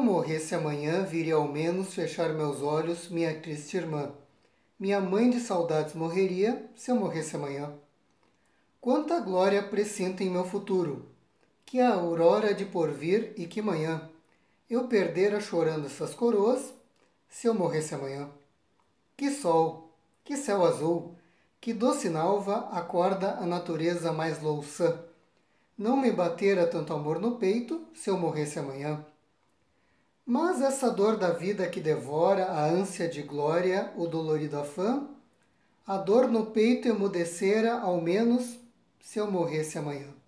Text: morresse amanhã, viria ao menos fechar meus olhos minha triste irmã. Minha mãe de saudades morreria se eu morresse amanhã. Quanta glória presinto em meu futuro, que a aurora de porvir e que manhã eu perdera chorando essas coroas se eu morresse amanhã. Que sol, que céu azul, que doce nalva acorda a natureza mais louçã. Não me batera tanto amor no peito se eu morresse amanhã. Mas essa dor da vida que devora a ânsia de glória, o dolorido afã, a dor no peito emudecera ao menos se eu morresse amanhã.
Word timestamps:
morresse 0.00 0.54
amanhã, 0.54 1.02
viria 1.04 1.34
ao 1.34 1.46
menos 1.46 1.94
fechar 1.94 2.32
meus 2.32 2.62
olhos 2.62 3.08
minha 3.08 3.38
triste 3.38 3.76
irmã. 3.76 4.12
Minha 4.78 5.00
mãe 5.00 5.28
de 5.28 5.40
saudades 5.40 5.94
morreria 5.94 6.70
se 6.74 6.90
eu 6.90 6.96
morresse 6.96 7.36
amanhã. 7.36 7.72
Quanta 8.80 9.20
glória 9.20 9.62
presinto 9.62 10.22
em 10.22 10.30
meu 10.30 10.44
futuro, 10.44 11.08
que 11.66 11.80
a 11.80 11.94
aurora 11.94 12.54
de 12.54 12.64
porvir 12.64 13.34
e 13.36 13.46
que 13.46 13.60
manhã 13.60 14.08
eu 14.70 14.86
perdera 14.86 15.40
chorando 15.40 15.86
essas 15.86 16.14
coroas 16.14 16.72
se 17.28 17.46
eu 17.46 17.54
morresse 17.54 17.94
amanhã. 17.94 18.30
Que 19.16 19.30
sol, 19.30 19.92
que 20.24 20.36
céu 20.36 20.64
azul, 20.64 21.14
que 21.60 21.74
doce 21.74 22.08
nalva 22.08 22.68
acorda 22.70 23.32
a 23.32 23.44
natureza 23.44 24.12
mais 24.12 24.40
louçã. 24.40 25.04
Não 25.76 25.96
me 25.96 26.10
batera 26.10 26.66
tanto 26.66 26.92
amor 26.92 27.20
no 27.20 27.36
peito 27.36 27.86
se 27.94 28.08
eu 28.08 28.16
morresse 28.16 28.58
amanhã. 28.58 29.04
Mas 30.30 30.60
essa 30.60 30.90
dor 30.90 31.16
da 31.16 31.30
vida 31.30 31.66
que 31.70 31.80
devora 31.80 32.44
a 32.50 32.66
ânsia 32.66 33.08
de 33.08 33.22
glória, 33.22 33.90
o 33.96 34.06
dolorido 34.06 34.58
afã, 34.58 35.08
a 35.86 35.96
dor 35.96 36.28
no 36.28 36.44
peito 36.44 36.86
emudecera 36.86 37.80
ao 37.80 37.98
menos 37.98 38.60
se 39.00 39.18
eu 39.18 39.30
morresse 39.30 39.78
amanhã. 39.78 40.18